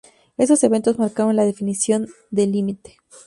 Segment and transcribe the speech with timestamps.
[0.35, 2.97] Estos eventos marcaron la definición del límite.